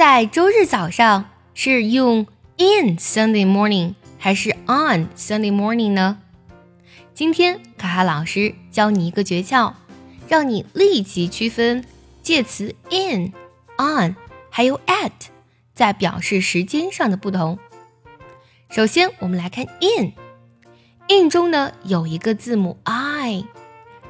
[0.00, 2.26] 在周日早上是用
[2.56, 6.16] in Sunday morning 还是 on Sunday morning 呢？
[7.12, 9.74] 今天卡卡老师教你一个诀窍，
[10.26, 11.84] 让你立即区分
[12.22, 13.34] 介词 in、
[13.76, 14.16] on
[14.48, 15.10] 还有 at
[15.74, 17.58] 在表示时间上的不同。
[18.70, 23.44] 首先，我们来看 in，in 中呢有一个字母 i，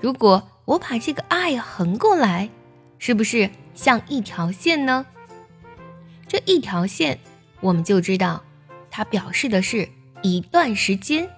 [0.00, 2.50] 如果我把这个 i 横过来，
[2.98, 5.06] 是不是像一条线呢？
[6.36, 7.18] 这一条线，
[7.62, 8.44] 我们就知道
[8.90, 9.88] 它表示的是
[10.20, 11.30] 一段时间，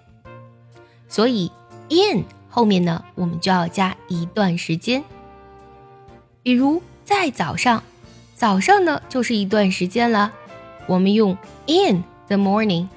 [1.09, 1.53] 所以
[1.89, 5.05] in 后面呢，我们就要加一段时间。
[6.43, 7.85] 比如在早上，
[8.35, 10.33] 早上呢就是一段时间了，
[10.89, 12.89] 我们用 in the morning。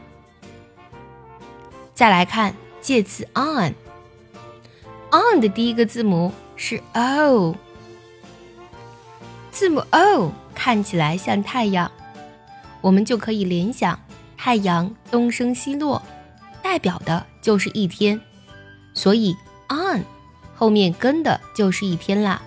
[1.93, 3.75] 再来看介词 on，on
[5.39, 7.55] 的第一个字母是 o，
[9.51, 10.31] 字母 o。
[10.63, 11.91] 看起来像太阳，
[12.81, 13.99] 我们就可以联想
[14.37, 15.99] 太阳东升西落，
[16.61, 18.21] 代表的就是一天，
[18.93, 19.35] 所以
[19.69, 20.03] on
[20.53, 22.39] 后面跟的就是一天啦。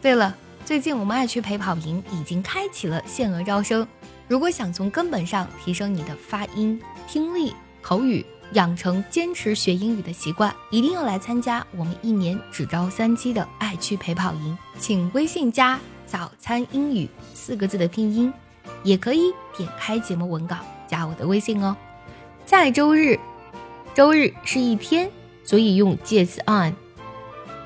[0.00, 3.86] 对了，最近我们爱趣陪跑营已经开启了限额招生，
[4.26, 14.56] 如果想从根本上提升你的发音、听力、口语，养成坚持学英语的习惯，一定要来参加我们一年只招三期的爱趣陪跑营。
[14.78, 18.32] 请微信加“早餐英语”四个字的拼音，
[18.82, 21.76] 也可以点开节目文稿加我的微信哦。
[22.44, 23.18] 在周日，
[23.94, 25.10] 周日是一天，
[25.44, 26.74] 所以用介词 on。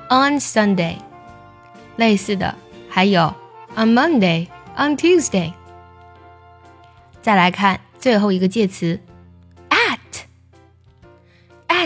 [0.09, 0.95] On Sunday，
[1.97, 2.55] 类似的
[2.87, 3.33] 还有
[3.75, 5.51] on Monday，on Tuesday。
[7.21, 8.97] 再来看最后一个介词。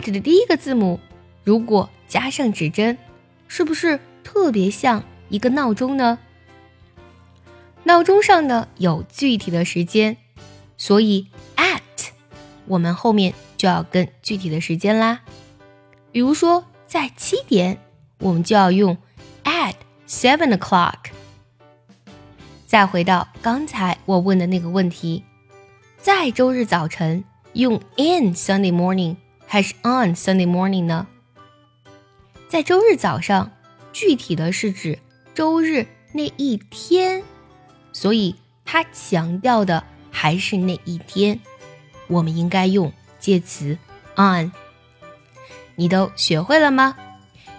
[0.02, 1.00] At 的第一个字母，
[1.44, 2.98] 如果加上指针，
[3.48, 6.18] 是不是特别像一个闹钟呢？
[7.84, 10.18] 闹钟上呢有具体的时间，
[10.78, 11.80] 所以 at
[12.66, 15.22] 我们后面就要跟具体的时间啦。
[16.12, 17.78] 比如说在七点，
[18.20, 18.98] 我们就要用
[19.44, 19.76] at
[20.08, 21.12] seven o'clock。
[22.66, 25.24] 再回到刚才我问的那个问题，
[25.98, 27.24] 在周日早晨
[27.54, 29.16] 用 in Sunday morning。
[29.52, 31.06] 还是 on Sunday morning 呢？
[32.48, 33.52] 在周日早上，
[33.92, 34.98] 具体的是指
[35.36, 37.22] 周日那一天，
[37.92, 41.38] 所以它强调的还是那一天。
[42.08, 43.78] 我们应该用介词
[44.16, 44.54] on。
[45.76, 46.96] 你都学会了吗？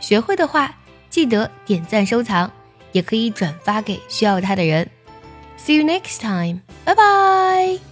[0.00, 0.74] 学会的话，
[1.10, 2.50] 记得点赞收藏，
[2.92, 4.88] 也可以转发给需要它的人。
[5.58, 6.62] See you next time.
[6.86, 7.91] Bye bye.